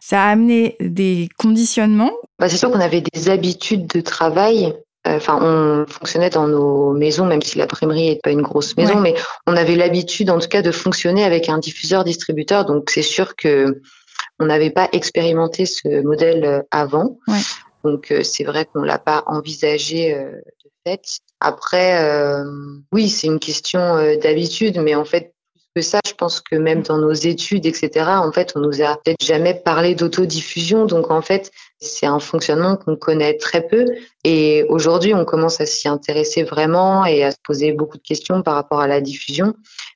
[0.00, 4.74] ça a amené des conditionnements bah, C'est sûr qu'on avait des habitudes de travail.
[5.06, 8.76] Euh, enfin, on fonctionnait dans nos maisons, même si la primerie n'est pas une grosse
[8.76, 9.14] maison, mais
[9.46, 12.64] on avait l'habitude, en tout cas, de fonctionner avec un diffuseur-distributeur.
[12.64, 13.80] Donc, c'est sûr que
[14.38, 17.18] on n'avait pas expérimenté ce modèle euh, avant.
[17.28, 17.40] Ouais.
[17.84, 21.20] Donc, euh, c'est vrai qu'on l'a pas envisagé de fait.
[21.40, 22.42] Après,
[22.92, 23.80] oui, c'est une question
[24.22, 25.34] d'habitude, mais en fait,
[25.74, 28.96] que ça, je pense que même dans nos études, etc., en fait, on nous a
[28.96, 30.86] peut-être jamais parlé d'autodiffusion.
[30.86, 33.86] Donc, en fait, c'est un fonctionnement qu'on connaît très peu.
[34.24, 38.42] Et aujourd'hui, on commence à s'y intéresser vraiment et à se poser beaucoup de questions
[38.42, 39.54] par rapport à la diffusion.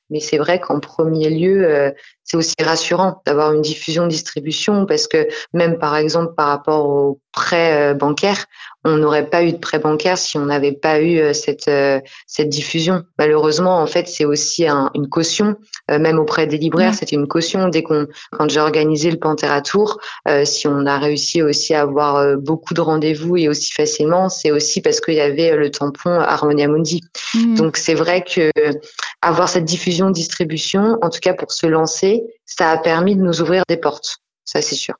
[0.09, 1.91] Mais c'est vrai qu'en premier lieu, euh,
[2.23, 7.91] c'est aussi rassurant d'avoir une diffusion-distribution parce que même par exemple par rapport aux prêts
[7.91, 8.45] euh, bancaires,
[8.83, 11.71] on n'aurait pas eu de prêt bancaire si on n'avait pas eu euh, cette
[12.27, 13.03] cette diffusion.
[13.17, 15.55] Malheureusement, en fait, c'est aussi une caution,
[15.89, 19.99] même auprès des libraires, c'était une caution dès qu'on quand j'ai organisé le Pantera Tour,
[20.43, 24.81] si on a réussi aussi à avoir beaucoup de rendez-vous et aussi facilement, c'est aussi
[24.81, 27.01] parce qu'il y avait le tampon Harmonia Mundi.
[27.33, 27.55] Mmh.
[27.55, 28.51] Donc c'est vrai que
[29.21, 33.41] avoir cette diffusion distribution, en tout cas pour se lancer, ça a permis de nous
[33.41, 34.17] ouvrir des portes.
[34.45, 34.95] Ça, c'est sûr.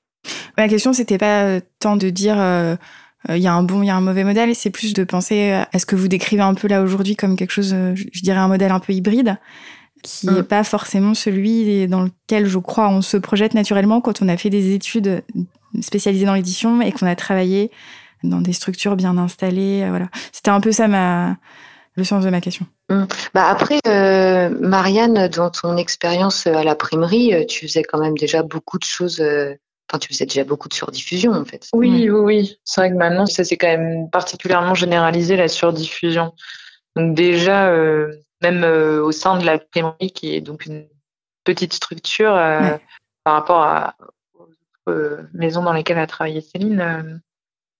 [0.58, 2.75] Ma question, c'était pas euh, tant de dire euh,
[3.30, 5.04] euh, il y a un bon, il y a un mauvais modèle, c'est plus de
[5.04, 8.38] penser à ce que vous décrivez un peu là aujourd'hui comme quelque chose, je dirais
[8.38, 9.38] un modèle un peu hybride,
[10.04, 10.47] qui n'est mm.
[10.47, 14.49] pas forcément celui dans lequel je crois on se projette naturellement quand on a fait
[14.49, 15.23] des études
[15.82, 17.71] spécialisées dans l'édition et qu'on a travaillé
[18.23, 19.86] dans des structures bien installées.
[19.89, 20.10] Voilà.
[20.32, 21.38] C'était un peu ça ma,
[21.95, 22.65] le sens de ma question.
[22.89, 23.08] Hum.
[23.34, 28.17] Bah après, euh, Marianne, dans ton expérience à la primerie, euh, tu faisais quand même
[28.17, 29.21] déjà beaucoup de choses.
[29.21, 29.56] Euh,
[29.89, 31.67] enfin, tu faisais déjà beaucoup de surdiffusion, en fait.
[31.73, 32.60] Oui, oui, oui.
[32.63, 36.34] C'est vrai que maintenant, ça s'est quand même particulièrement généralisé, la surdiffusion.
[36.95, 37.69] Donc déjà,
[38.41, 40.88] même au sein de la primerie, qui est donc une
[41.43, 42.34] petite structure
[43.25, 43.95] par rapport à,
[44.88, 44.93] aux
[45.34, 47.21] maisons dans lesquelles a travaillé Céline,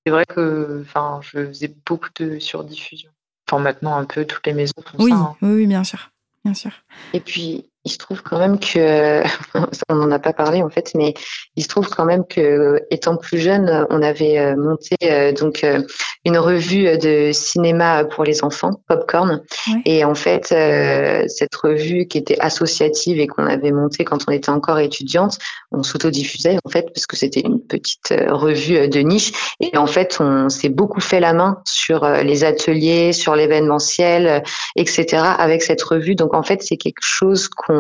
[0.06, 3.10] c'est vrai que enfin, je faisais beaucoup de surdiffusion.
[3.48, 5.18] Enfin, maintenant, un peu toutes les maisons font oui, ça.
[5.18, 5.36] Hein.
[5.42, 6.12] Oui, bien sûr.
[6.44, 6.72] Bien sûr.
[7.14, 9.24] Et puis, il se trouve quand même que,
[9.90, 11.14] on n'en a pas parlé en fait, mais
[11.56, 15.64] il se trouve quand même que, étant plus jeune, on avait euh, monté euh, donc
[15.64, 15.82] euh,
[16.26, 19.44] une revue de cinéma pour les enfants, Popcorn.
[19.86, 24.50] Et en fait, cette revue qui était associative et qu'on avait montée quand on était
[24.50, 25.38] encore étudiante,
[25.72, 29.54] on s'autodiffusait en fait parce que c'était une petite revue de niche.
[29.60, 34.42] Et en fait, on s'est beaucoup fait la main sur les ateliers, sur l'événementiel,
[34.76, 35.22] etc.
[35.38, 36.16] avec cette revue.
[36.16, 37.75] Donc en fait, c'est quelque chose qu'on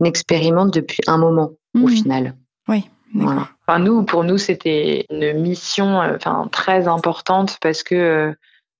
[0.00, 1.88] on expérimente depuis un moment au mhm.
[1.88, 2.34] final.
[2.68, 2.88] Oui.
[3.14, 8.32] Enfin, nous, pour nous, c'était une mission euh, enfin, très importante parce que euh,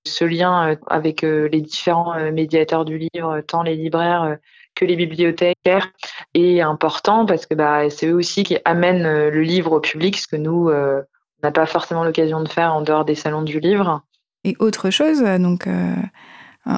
[0.05, 4.37] ce lien euh, avec les différents médiateurs du livre, tant les libraires
[4.75, 5.89] que les bibliothécaires,
[6.33, 10.27] est important parce que bah, c'est eux aussi qui amènent le livre au public, ce
[10.27, 11.03] que nous, on
[11.41, 14.01] n'a pas forcément l'occasion de faire en dehors des salons du livre.
[14.43, 15.67] Et autre chose, donc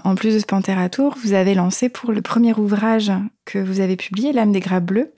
[0.04, 3.12] en plus de ce Pantera Tour, vous avez lancé pour le premier ouvrage
[3.46, 5.14] que vous avez publié, L'âme des grappes bleues,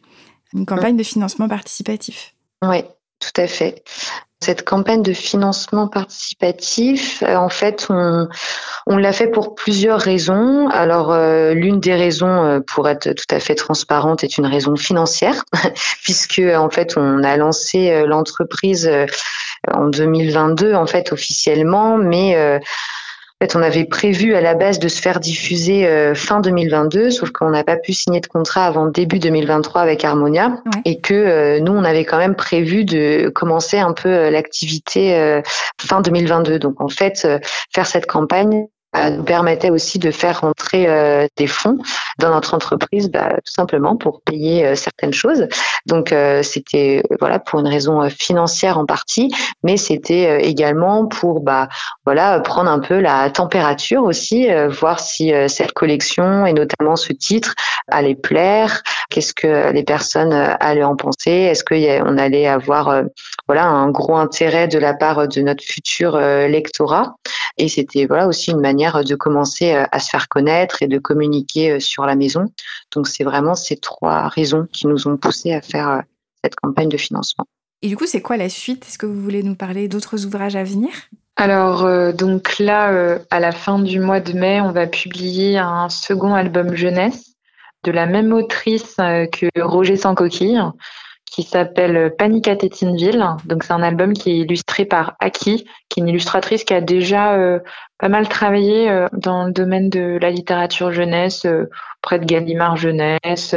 [0.54, 2.34] une campagne de financement participatif.
[2.64, 2.84] Oui,
[3.20, 3.84] tout à fait.
[4.44, 10.68] Cette campagne de financement participatif, euh, en fait, on, l'a fait pour plusieurs raisons.
[10.70, 14.76] Alors, euh, l'une des raisons, euh, pour être tout à fait transparente, est une raison
[14.76, 15.44] financière,
[16.04, 18.90] puisque en fait, on a lancé l'entreprise
[19.72, 22.60] en 2022, en fait, officiellement, mais
[23.42, 27.32] fait, on avait prévu à la base de se faire diffuser euh, fin 2022, sauf
[27.32, 31.60] qu'on n'a pas pu signer de contrat avant début 2023 avec Harmonia, et que euh,
[31.60, 35.42] nous, on avait quand même prévu de commencer un peu euh, l'activité
[35.80, 36.60] fin 2022.
[36.60, 37.28] Donc en fait,
[37.74, 40.88] faire cette campagne, nous permettait aussi de faire rentrer
[41.38, 41.78] des fonds
[42.20, 45.48] dans notre entreprise, bah, tout simplement pour payer certaines choses.
[45.86, 51.70] Donc c'était voilà pour une raison financière en partie, mais c'était également pour bah
[52.06, 57.56] voilà prendre un peu la température aussi, voir si cette collection et notamment ce titre
[57.88, 63.04] allait plaire, qu'est-ce que les personnes allaient en penser, est-ce qu'on allait avoir
[63.48, 67.16] voilà un gros intérêt de la part de notre futur lectorat.
[67.58, 71.80] Et c'était voilà aussi une manière de commencer à se faire connaître et de communiquer
[71.80, 72.46] sur la maison.
[72.92, 76.04] Donc c'est vraiment ces trois raisons qui nous ont poussé à faire
[76.44, 77.46] cette campagne de financement.
[77.82, 78.86] Et du coup, c'est quoi la suite?
[78.88, 80.90] Est-ce que vous voulez nous parler d'autres ouvrages à venir?
[81.36, 86.34] Alors, donc là, à la fin du mois de mai, on va publier un second
[86.34, 87.36] album jeunesse
[87.84, 90.62] de la même autrice que Roger sans coquille
[91.32, 93.26] qui s'appelle Panique à Tétineville.
[93.46, 96.82] Donc c'est un album qui est illustré par Aki, qui est une illustratrice qui a
[96.82, 97.60] déjà euh,
[97.98, 101.70] pas mal travaillé euh, dans le domaine de la littérature jeunesse, euh,
[102.02, 103.56] près de Gallimard Jeunesse,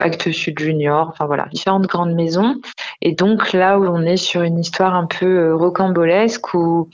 [0.00, 2.56] Actes Sud Junior, enfin voilà, différentes grandes maisons.
[3.02, 6.88] Et donc là où on est sur une histoire un peu euh, rocambolesque où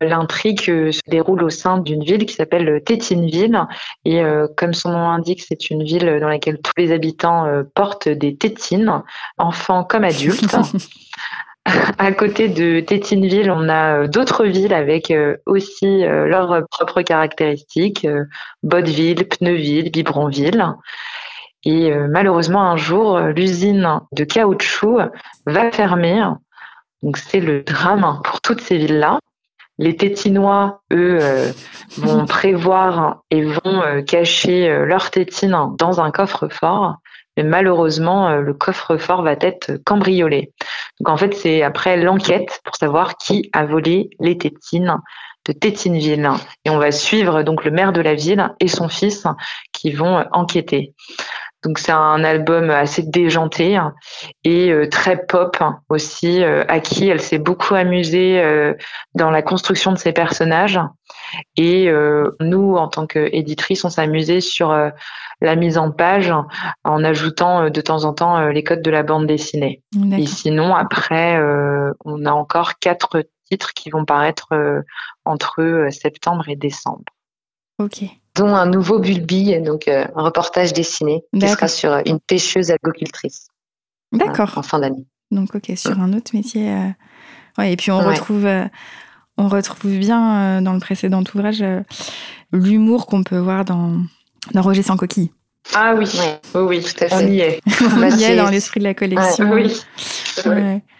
[0.00, 3.66] l'intrigue euh, se déroule au sein d'une ville qui s'appelle Tétineville.
[4.04, 8.08] Et euh, comme son nom l'indique, c'est une ville dans laquelle tous les habitants portent
[8.08, 9.02] des tétines,
[9.38, 10.56] enfants comme adultes.
[11.98, 15.12] À côté de Tétineville, on a d'autres villes avec
[15.44, 18.06] aussi leurs propres caractéristiques,
[18.62, 20.64] Botteville, Pneuville, Biberonville.
[21.64, 25.00] Et euh, malheureusement, un jour, euh, l'usine de caoutchouc
[25.46, 26.24] va fermer.
[27.02, 29.18] Donc c'est le drame pour toutes ces villes-là.
[29.78, 31.52] Les Tétinois, eux, euh,
[31.98, 36.96] vont prévoir et vont cacher leurs tétines dans un coffre-fort.
[37.36, 40.52] Mais malheureusement, le coffre-fort va être cambriolé.
[40.98, 44.96] Donc en fait, c'est après l'enquête pour savoir qui a volé les tétines
[45.46, 46.30] de Tétineville.
[46.64, 49.24] Et on va suivre donc le maire de la ville et son fils
[49.72, 50.94] qui vont enquêter.
[51.64, 53.80] Donc c'est un album assez déjanté
[54.44, 55.56] et euh, très pop
[55.88, 58.74] aussi, euh, à qui elle s'est beaucoup amusée euh,
[59.14, 60.80] dans la construction de ses personnages.
[61.56, 61.90] Et
[62.40, 64.72] nous, en tant qu'éditrice, on s'amusait sur
[65.40, 66.32] la mise en page
[66.84, 69.82] en ajoutant de temps en temps les codes de la bande dessinée.
[70.16, 71.38] Et sinon, après,
[72.06, 74.48] on a encore quatre titres qui vont paraître
[75.26, 77.04] entre septembre et décembre.
[77.78, 78.04] Ok
[78.38, 82.70] dont un nouveau Bulbi, donc euh, un reportage dessiné qui sera sur euh, une pêcheuse
[82.70, 83.48] algocultrice.
[84.12, 84.52] D'accord.
[84.56, 85.06] en fin d'année.
[85.30, 86.70] Donc ok, sur un autre métier.
[86.70, 86.88] Euh,
[87.58, 88.48] ouais, et puis on retrouve,
[89.36, 91.62] on retrouve bien dans le précédent ouvrage
[92.52, 94.00] l'humour qu'on peut voir dans,
[94.54, 95.30] dans Roger sans coquille.
[95.74, 96.06] Ah oui,
[96.54, 97.14] oui, oui, tout à fait.
[97.24, 97.60] On y est.
[97.82, 99.50] on y est dans l'esprit de la collection.
[99.52, 99.72] oui.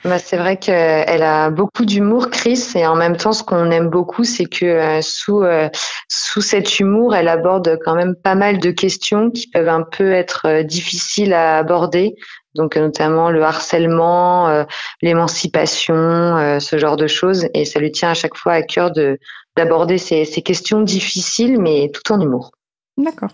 [0.04, 3.88] Bah, c'est vrai qu'elle a beaucoup d'humour, Chris, et en même temps, ce qu'on aime
[3.88, 5.68] beaucoup, c'est que euh, sous euh,
[6.08, 10.12] sous cet humour, elle aborde quand même pas mal de questions qui peuvent un peu
[10.12, 12.14] être euh, difficiles à aborder.
[12.54, 14.64] Donc notamment le harcèlement,
[15.00, 19.18] l'émancipation, ce genre de choses, et ça lui tient à chaque fois à cœur de
[19.56, 22.50] d'aborder ces, ces questions difficiles, mais tout en humour.
[22.96, 23.30] D'accord.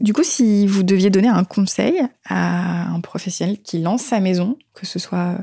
[0.00, 4.58] Du coup, si vous deviez donner un conseil à un professionnel qui lance sa maison,
[4.74, 5.38] que ce soit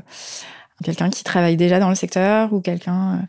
[0.84, 3.26] quelqu'un qui travaille déjà dans le secteur ou quelqu'un euh,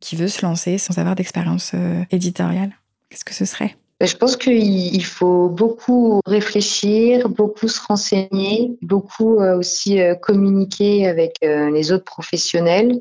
[0.00, 2.72] qui veut se lancer sans avoir d'expérience euh, éditoriale,
[3.08, 3.76] qu'est-ce que ce serait?
[4.00, 11.36] Ben, je pense qu'il faut beaucoup réfléchir, beaucoup se renseigner, beaucoup euh, aussi communiquer avec
[11.42, 12.98] les autres professionnels,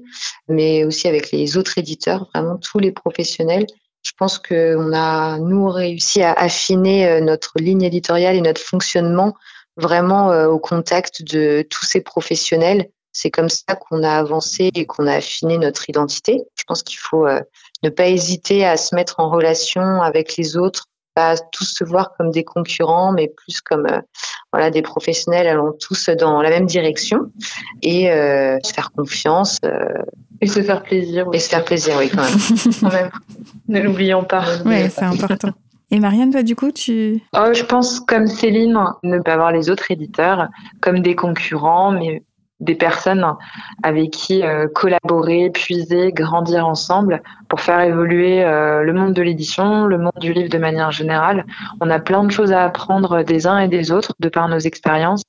[0.49, 3.65] mais aussi avec les autres éditeurs, vraiment tous les professionnels
[4.03, 9.35] je pense qu'on a, nous, réussi à affiner euh, notre ligne éditoriale et notre fonctionnement
[9.77, 12.89] vraiment euh, au contact de tous ces professionnels.
[13.11, 16.43] C'est comme ça qu'on a avancé et qu'on a affiné notre identité.
[16.55, 17.41] Je pense qu'il faut euh,
[17.83, 20.85] ne pas hésiter à se mettre en relation avec les autres,
[21.15, 23.87] pas tous se voir comme des concurrents, mais plus comme
[24.53, 27.31] voilà des professionnels allant tous dans la même direction
[27.81, 29.59] et se faire confiance.
[30.41, 31.27] Et se faire plaisir.
[31.33, 32.73] Et se faire plaisir, oui, quand même.
[32.81, 33.09] quand même.
[33.67, 34.43] Ne l'oublions pas.
[34.65, 35.51] Oui, c'est important.
[35.91, 37.21] Et Marianne, toi, du coup, tu...
[37.35, 40.47] Oh, je pense, comme Céline, ne pas voir les autres éditeurs
[40.81, 42.23] comme des concurrents, mais
[42.59, 43.25] des personnes
[43.83, 49.85] avec qui euh, collaborer, puiser, grandir ensemble pour faire évoluer euh, le monde de l'édition,
[49.85, 51.45] le monde du livre de manière générale.
[51.79, 54.59] On a plein de choses à apprendre des uns et des autres de par nos
[54.59, 55.23] expériences.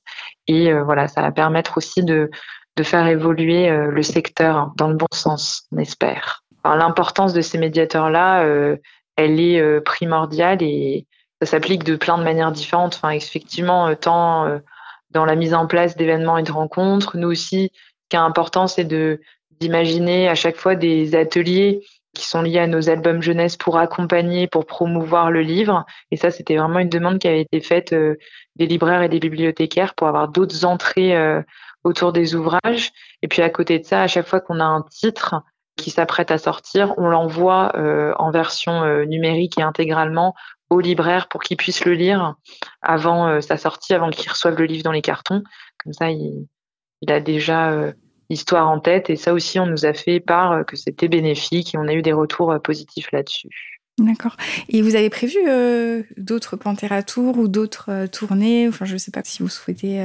[0.47, 2.29] Et euh, voilà, ça va permettre aussi de,
[2.77, 6.43] de faire évoluer euh, le secteur dans le bon sens, on espère.
[6.63, 8.77] L'importance de ces médiateurs-là, euh,
[9.17, 11.07] elle est euh, primordiale et
[11.41, 12.95] ça s'applique de plein de manières différentes.
[12.95, 14.59] Enfin, effectivement, tant
[15.09, 18.67] dans la mise en place d'événements et de rencontres, nous aussi, ce qui est important,
[18.67, 18.87] c'est
[19.59, 21.81] d'imaginer à chaque fois des ateliers
[22.13, 25.83] qui sont liés à nos albums jeunesse pour accompagner, pour promouvoir le livre.
[26.11, 29.95] Et ça, c'était vraiment une demande qui avait été faite des libraires et des bibliothécaires
[29.95, 31.41] pour avoir d'autres entrées
[31.83, 32.91] autour des ouvrages.
[33.21, 35.41] Et puis à côté de ça, à chaque fois qu'on a un titre
[35.77, 40.35] qui s'apprête à sortir, on l'envoie euh, en version numérique et intégralement
[40.69, 42.35] aux libraires pour qu'ils puissent le lire
[42.81, 45.43] avant sa sortie, avant qu'ils reçoivent le livre dans les cartons.
[45.83, 46.47] Comme ça, il,
[47.07, 47.93] a déjà
[48.31, 49.09] histoire en tête.
[49.09, 51.93] Et ça aussi, on nous a fait part euh, que c'était bénéfique et on a
[51.93, 53.49] eu des retours euh, positifs là-dessus.
[53.99, 54.37] D'accord.
[54.69, 58.69] Et vous avez prévu euh, d'autres Pantera Tour ou d'autres tournées?
[58.71, 60.03] Je ne sais pas si vous souhaitez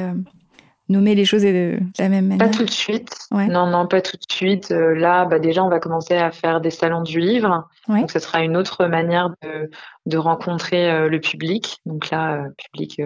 [0.89, 2.49] nommer les choses de, la même manière.
[2.49, 3.17] Pas tout de suite.
[3.33, 4.71] Non, non, pas tout de suite.
[4.71, 7.69] là, bah, déjà, on va commencer à faire des salons du livre.
[7.89, 9.71] Donc, ce sera une autre manière de,
[10.07, 11.81] de rencontrer le public.
[11.87, 13.01] Donc là, public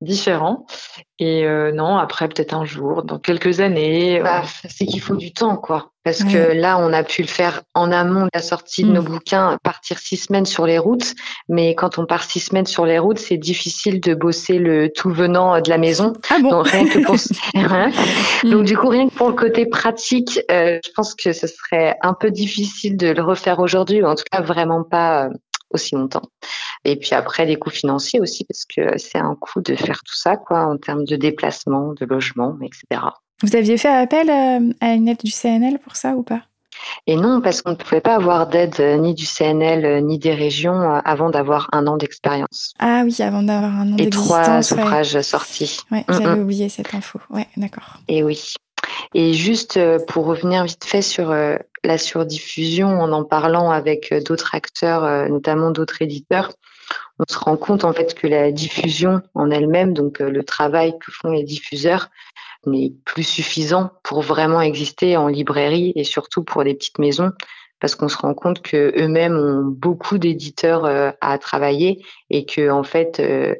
[0.00, 0.66] différent.
[1.18, 4.20] Et euh, non, après peut-être un jour, dans quelques années.
[4.22, 5.90] Bah, c'est qu'il faut du temps, quoi.
[6.02, 9.02] Parce que là, on a pu le faire en amont de la sortie de nos
[9.02, 9.04] mm.
[9.04, 11.14] bouquins, partir six semaines sur les routes.
[11.50, 15.10] Mais quand on part six semaines sur les routes, c'est difficile de bosser le tout
[15.10, 16.14] venant de la maison.
[16.30, 17.16] Ah bon Donc, rien que pour...
[17.52, 18.50] Mm.
[18.50, 21.96] Donc du coup, rien que pour le côté pratique, euh, je pense que ce serait
[22.02, 25.30] un peu difficile de le refaire aujourd'hui, ou en tout cas vraiment pas euh,
[25.70, 26.28] aussi longtemps.
[26.84, 30.16] Et puis après, les coûts financiers aussi, parce que c'est un coût de faire tout
[30.16, 33.02] ça, quoi, en termes de déplacement, de logement, etc.
[33.42, 36.42] Vous aviez fait appel euh, à une aide du CNL pour ça ou pas?
[37.06, 40.18] Et non, parce qu'on ne pouvait pas avoir d'aide euh, ni du CNL euh, ni
[40.18, 42.72] des régions avant d'avoir un an d'expérience.
[42.78, 44.72] Ah oui, avant d'avoir un an d'existence.
[44.72, 45.78] Et trois ouvrages sortis.
[45.90, 47.18] Oui, j'avais oublié cette info.
[47.28, 47.98] Ouais, d'accord.
[48.08, 48.54] Et oui.
[49.14, 51.34] Et juste pour revenir vite fait sur
[51.84, 56.50] la surdiffusion, en en parlant avec d'autres acteurs, notamment d'autres éditeurs,
[57.18, 60.98] on se rend compte en fait que la diffusion en elle-même, donc euh, le travail
[60.98, 62.08] que font les diffuseurs,
[62.66, 67.32] n'est plus suffisant pour vraiment exister en librairie et surtout pour des petites maisons
[67.80, 72.70] parce qu'on se rend compte que eux-mêmes ont beaucoup d'éditeurs euh, à travailler et que
[72.70, 73.54] en fait euh,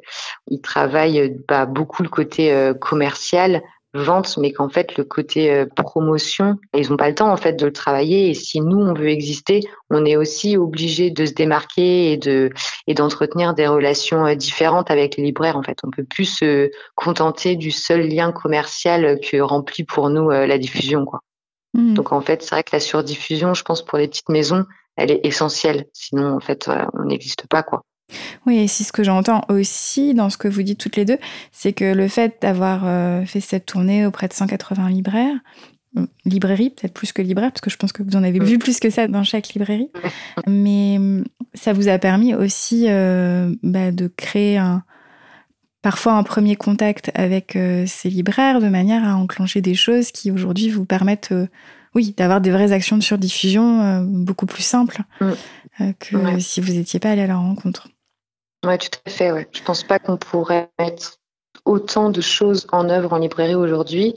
[0.47, 6.57] ils travaillent bah, beaucoup le côté commercial vente, mais qu'en fait le côté euh, promotion,
[6.73, 8.29] ils n'ont pas le temps en fait de le travailler.
[8.29, 12.49] Et si nous on veut exister, on est aussi obligé de se démarquer et de
[12.87, 15.57] et d'entretenir des relations euh, différentes avec les libraires.
[15.57, 20.31] En fait, on peut plus se contenter du seul lien commercial que remplit pour nous
[20.31, 21.21] euh, la diffusion, quoi.
[21.73, 21.93] Mmh.
[21.93, 24.65] Donc en fait, c'est vrai que la surdiffusion, je pense pour les petites maisons,
[24.97, 25.85] elle est essentielle.
[25.93, 27.83] Sinon, en fait, on n'existe pas, quoi.
[28.45, 31.17] Oui, et c'est ce que j'entends aussi dans ce que vous dites toutes les deux,
[31.51, 35.35] c'est que le fait d'avoir euh, fait cette tournée auprès de 180 libraires,
[35.97, 38.57] euh, librairies, peut-être plus que libraires, parce que je pense que vous en avez vu
[38.57, 39.89] plus que ça dans chaque librairie,
[40.47, 44.83] mais mm, ça vous a permis aussi euh, bah, de créer un,
[45.81, 50.69] parfois un premier contact avec ces libraires de manière à enclencher des choses qui aujourd'hui
[50.69, 51.33] vous permettent
[51.93, 55.93] oui, d'avoir des vraies actions de surdiffusion beaucoup plus simples mm.
[55.99, 57.89] que si vous n'étiez pas allé à leur rencontre.
[58.65, 59.31] Oui, tout à fait.
[59.31, 59.47] Ouais.
[59.51, 61.17] Je pense pas qu'on pourrait mettre
[61.65, 64.15] autant de choses en œuvre en librairie aujourd'hui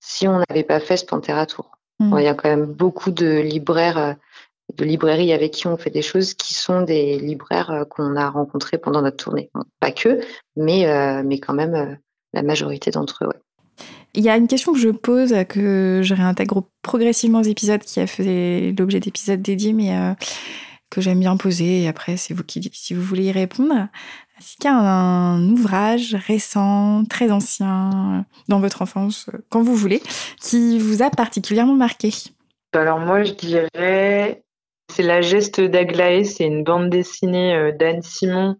[0.00, 1.70] si on n'avait pas fait ce Pantera Tour.
[2.00, 2.16] Hmm.
[2.18, 4.12] il y a quand même beaucoup de libraires, euh,
[4.76, 8.28] de librairies avec qui on fait des choses qui sont des libraires euh, qu'on a
[8.28, 9.50] rencontrés pendant notre tournée.
[9.78, 10.20] pas que,
[10.56, 11.98] mais, euh, mais quand même
[12.32, 13.28] la majorité d'entre eux.
[13.28, 13.40] Ouais.
[14.14, 18.00] Il y a une question que je pose, que je réintègre progressivement aux épisodes qui
[18.00, 19.90] a fait l'objet d'épisodes dédiés, mais
[20.94, 21.82] que j'aime bien poser.
[21.82, 23.88] Et après, c'est vous qui si vous voulez y répondre.
[24.38, 30.02] Est-ce qu'il y a un, ouvrage récent, très ancien, dans votre enfance, quand vous voulez,
[30.40, 32.10] qui vous a particulièrement marqué?
[32.72, 34.42] Alors moi, je dirais,
[34.88, 36.24] c'est La geste d'Aglaé.
[36.24, 38.56] C'est une bande dessinée euh, d'Anne Simon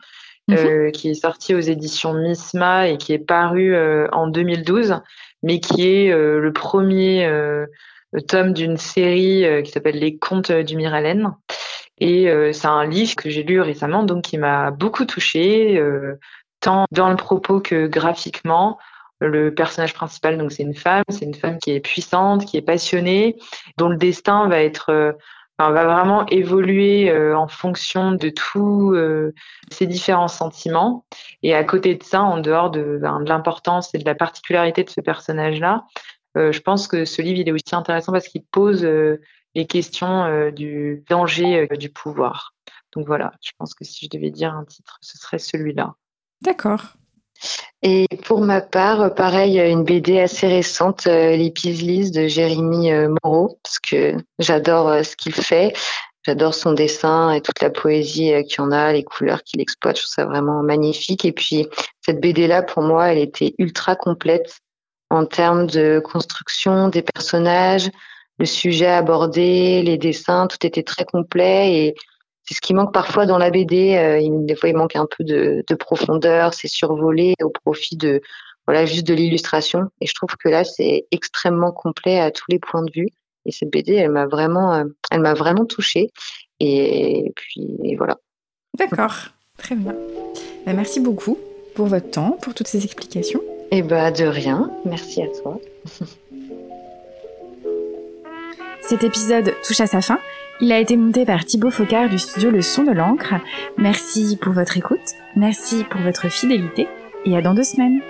[0.51, 0.93] euh, mhm.
[0.93, 5.01] qui est sortie aux éditions Misma et qui est parue euh, en 2012,
[5.43, 7.29] mais qui est le premier
[8.29, 11.33] tome d'une série qui s'appelle Les Contes du Miralène.
[11.99, 16.19] Et euh, c'est un livre que j'ai lu récemment, donc qui m'a beaucoup touchée, euh,
[16.61, 18.79] tant dans le propos que graphiquement.
[19.21, 22.63] Le personnage principal, donc c'est une femme, c'est une femme qui est puissante, qui est
[22.63, 23.37] passionnée,
[23.79, 25.13] dont le destin va être euh,
[25.59, 28.93] va vraiment évoluer en fonction de tous
[29.71, 31.05] ces différents sentiments.
[31.45, 34.83] Et à côté de ça, en dehors de, ben, de l'importance et de la particularité
[34.83, 35.85] de ce personnage-là,
[36.35, 38.85] je pense que ce livre il est aussi intéressant parce qu'il pose
[39.55, 42.55] les questions euh, du danger euh, du pouvoir.
[42.93, 45.95] Donc voilà, je pense que si je devais dire un titre, ce serait celui-là.
[46.43, 46.83] D'accord.
[47.83, 52.91] Et pour ma part, pareil, une BD assez récente, euh, Les de Jérémy
[53.23, 55.75] Moreau, parce que j'adore ce qu'il fait.
[56.25, 59.97] J'adore son dessin et toute la poésie qu'il en a, les couleurs qu'il exploite.
[59.97, 61.27] Je trouve ça vraiment magnifique.
[61.27, 61.67] Et puis,
[62.01, 64.61] cette BD-là, pour moi, elle était ultra complète
[65.11, 67.91] en termes de construction des personnages,
[68.39, 71.95] le sujet abordé, les dessins, tout était très complet et
[72.43, 73.97] c'est ce qui manque parfois dans la BD.
[73.97, 78.21] Euh, des fois, il manque un peu de, de profondeur, c'est survolé au profit de
[78.67, 79.91] voilà juste de l'illustration.
[80.01, 83.09] Et je trouve que là, c'est extrêmement complet à tous les points de vue.
[83.47, 86.11] Et cette BD, elle m'a vraiment, euh, elle m'a vraiment touchée.
[86.61, 88.19] Et, puis voilà.
[88.79, 89.15] D'accord,
[89.59, 89.95] très bien.
[90.67, 91.39] Bah, merci beaucoup
[91.75, 93.43] pour votre temps, pour toutes ces explications.
[93.71, 94.71] Et eh bah de rien.
[94.85, 95.59] Merci à toi.
[98.87, 100.19] Cet épisode touche à sa fin.
[100.61, 103.35] Il a été monté par Thibaut Focard du studio Le Son de l'encre.
[103.79, 106.87] Merci pour votre écoute, merci pour votre fidélité
[107.25, 108.01] et à dans deux semaines.